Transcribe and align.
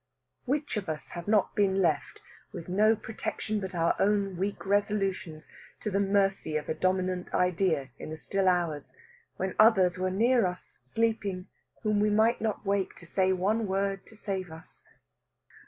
Which 0.45 0.77
of 0.77 0.89
us 0.89 1.09
has 1.09 1.27
not 1.27 1.53
been 1.55 1.79
left, 1.79 2.21
with 2.51 2.67
no 2.67 2.95
protection 2.95 3.59
but 3.59 3.75
our 3.75 3.95
own 3.99 4.35
weak 4.35 4.65
resolutions, 4.65 5.47
to 5.79 5.91
the 5.91 5.99
mercy 5.99 6.57
of 6.57 6.67
a 6.67 6.73
dominant 6.73 7.31
idea 7.35 7.89
in 7.99 8.09
the 8.09 8.17
still 8.17 8.47
hours 8.47 8.91
when 9.37 9.53
others 9.59 9.99
were 9.99 10.09
near 10.09 10.47
us 10.47 10.81
sleeping 10.83 11.49
whom 11.83 11.99
we 11.99 12.09
might 12.09 12.41
not 12.41 12.65
wake 12.65 12.95
to 12.95 13.05
say 13.05 13.31
one 13.31 13.67
word 13.67 14.07
to 14.07 14.15
save 14.17 14.51
us? 14.51 14.81